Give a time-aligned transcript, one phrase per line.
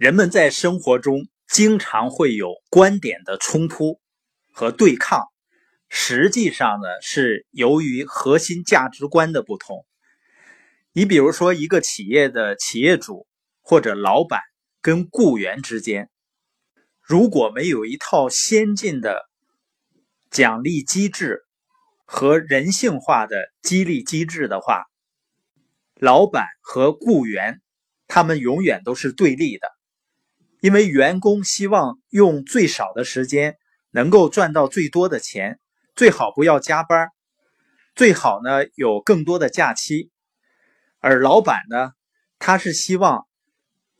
[0.00, 4.00] 人们在生活中经常会有观点的冲突
[4.50, 5.26] 和对抗，
[5.90, 9.84] 实际上呢是由于核心价值观的不同。
[10.92, 13.26] 你比如说，一个企业的企业主
[13.60, 14.40] 或者老板
[14.80, 16.08] 跟雇员之间，
[17.02, 19.28] 如果没有一套先进的
[20.30, 21.42] 奖励机制
[22.06, 24.84] 和人性化的激励机制的话，
[25.96, 27.60] 老板和雇员
[28.06, 29.68] 他们永远都是对立的。
[30.60, 33.56] 因为员工希望用最少的时间
[33.90, 35.58] 能够赚到最多的钱，
[35.96, 37.08] 最好不要加班，
[37.94, 40.10] 最好呢有更多的假期。
[40.98, 41.92] 而老板呢，
[42.38, 43.26] 他是希望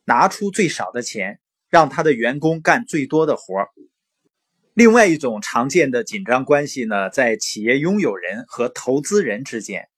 [0.04, 3.54] 拿出最少的钱，让他的员工干最多的活
[4.74, 9.88] 另外一种常见的紧张关系呢，在企业拥有人和投资人之间，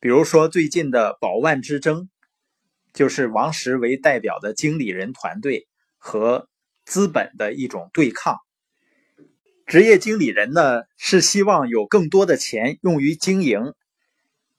[0.00, 2.10] 比如说最近的宝万之争。
[2.92, 5.66] 就是王石为代表的经理人团队
[5.98, 6.48] 和
[6.84, 8.38] 资本的一种对抗。
[9.66, 13.74] 职业经理人呢是希望有更多的钱用于经营，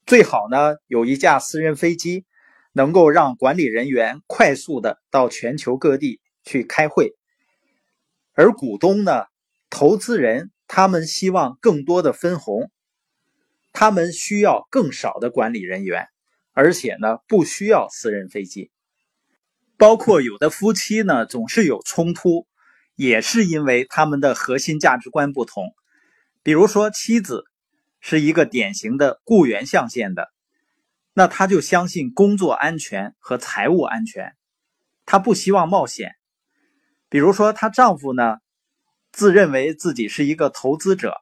[0.06, 2.26] 最好呢有一架私人飞机，
[2.72, 7.16] 能够让管理人员快速的到全球各地去开会。
[8.34, 9.26] 而股东呢，
[9.70, 12.72] 投资人他们希望更多的分红，
[13.72, 16.08] 他们需要更少的管理人员。
[16.54, 18.72] 而且呢，不需要私人飞机。
[19.76, 22.48] 包括有的夫妻呢，总是有冲突，
[22.96, 25.74] 也是因为他们的核心价值观不同。
[26.44, 27.44] 比如说，妻子
[28.00, 30.32] 是一个典型的雇员象限的，
[31.14, 34.36] 那他就相信工作安全和财务安全，
[35.06, 36.14] 他不希望冒险。
[37.10, 38.38] 比如说，她丈夫呢，
[39.12, 41.16] 自认为自己是一个投资者，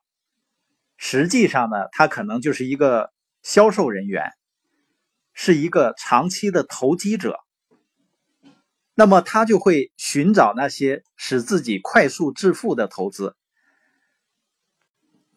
[0.97, 3.11] 实际上呢，他可能就是一个
[3.43, 4.31] 销售人员。
[5.33, 7.39] 是一个长期的投机者，
[8.93, 13.35] 那么他就会寻找那些使自己快速致富的投资。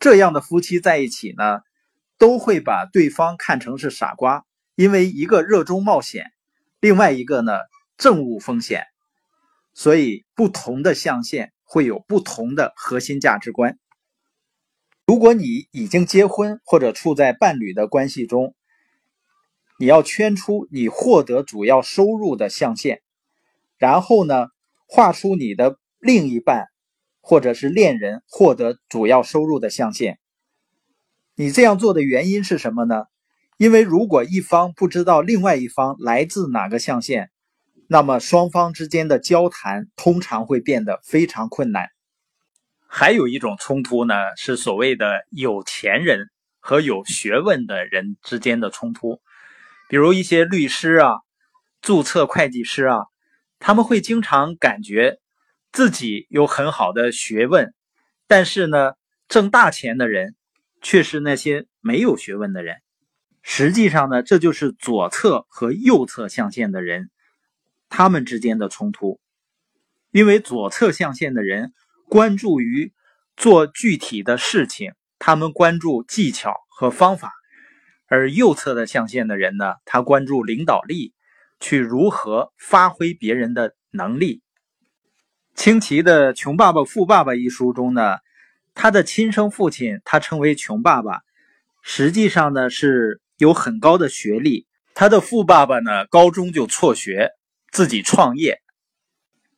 [0.01, 1.61] 这样的夫妻在一起呢，
[2.19, 4.45] 都会把对方看成是傻瓜，
[4.75, 6.33] 因为一个热衷冒险，
[6.81, 7.53] 另外一个呢
[7.97, 8.85] 政务风险，
[9.73, 13.79] 所以不同的象限会有不同的核心价值观。
[15.07, 18.55] 如果你已经结婚或者处在伴侣的关系中，
[19.79, 23.03] 你要圈出你获得主要收入的象限，
[23.77, 24.47] 然后呢，
[24.87, 26.69] 画出你的另一半
[27.21, 30.19] 或者是恋人获得主要收入的象限。
[31.35, 33.07] 你这样做的原因是什么呢？
[33.57, 37.31] 因为如果一方不知道另外一方来自哪个象限，
[37.89, 41.89] 那么双方之间的交谈通常会变得非常困难。
[42.87, 46.31] 还有一种冲突呢，是所谓的有钱人
[46.61, 49.21] 和有学问的人之间的冲突。
[49.89, 51.13] 比如一些律师啊、
[51.81, 53.01] 注册会计师啊，
[53.59, 55.19] 他们会经常感觉
[55.73, 57.75] 自己有很好的学问，
[58.27, 58.93] 但是呢，
[59.29, 60.35] 挣大钱的人
[60.81, 62.77] 却是那些没有学问的人。
[63.43, 67.11] 实际上呢，这就是左侧和右侧象限的人
[67.91, 69.21] 他们之间的冲突。
[70.11, 71.75] 因为左侧象限的人
[72.09, 72.93] 关注于
[73.37, 77.33] 做具体的事情，他们关注技巧和方法。
[78.07, 81.15] 而右侧的象限的人呢，他关注领导力，
[81.61, 84.43] 去如何发挥别人的能力。
[85.55, 88.19] 清奇的《穷爸爸富爸爸》一书中呢，
[88.75, 91.21] 他的亲生父亲他称为穷爸爸，
[91.83, 94.67] 实际上呢是有很高的学历。
[94.95, 97.31] 他的富爸爸呢，高中就辍学，
[97.73, 98.61] 自己创业。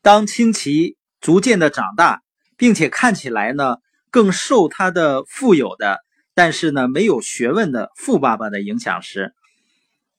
[0.03, 2.23] 当清奇逐渐的长大，
[2.57, 3.77] 并且看起来呢
[4.11, 6.06] 更受他的富有的。
[6.37, 9.35] 但是呢，没有学问的富爸爸的影响时，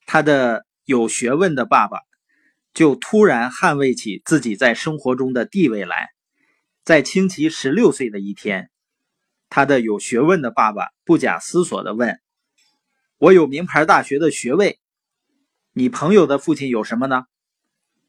[0.08, 2.00] 他的有学问的爸爸
[2.74, 6.10] 就突然捍卫起自己在生活中的地位来。
[6.84, 8.72] 在清奇十六岁的一天，
[9.48, 12.20] 他的有学问的爸爸不假思索地问
[13.20, 14.80] ：“我有名牌大学的学位，
[15.72, 17.26] 你朋友的父亲有什么呢？”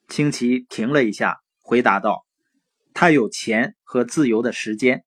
[0.08, 2.24] 清奇停了一下，回答道
[2.94, 5.04] ：“他有钱和自由的时间。”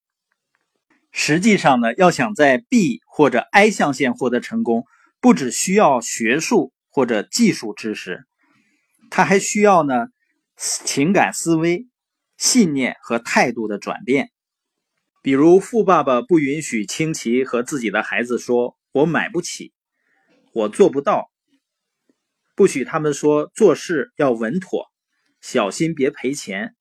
[1.14, 4.86] 实际上呢，要想在 B 或者 I 象限获得成功，
[5.20, 8.26] 不只需要学术或者技术知识，
[9.10, 10.08] 他还需要呢
[10.56, 11.88] 情感思维、
[12.38, 14.32] 信念和态度的转变。
[15.22, 19.74] 比如，富爸爸不允许清奇和自己的孩子说“我买不起，
[20.54, 21.30] 我做不到”，
[22.56, 24.86] 不许他们说做事要稳妥，
[25.42, 26.74] 小心别赔钱。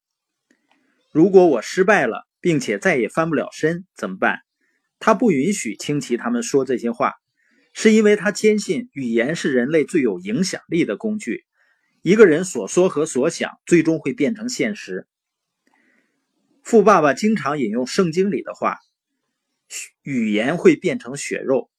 [1.12, 2.30] 如果我失败了。
[2.40, 4.40] 并且再也翻不了身，怎么办？
[4.98, 7.14] 他不允许清奇他们说这些话，
[7.72, 11.44] 是因为他坚信语言是人类最有影响力的工具。
[12.02, 15.06] 一个人所说和所想，最终会变成现实。
[16.62, 18.78] 富爸爸经常引用圣经里的话
[20.02, 21.70] ：“语言会变成血肉，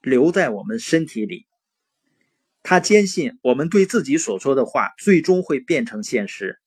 [0.00, 1.46] 留在我们身体里。”
[2.62, 6.60] 他坚信，我们对自己所说的话，最终会变成现实。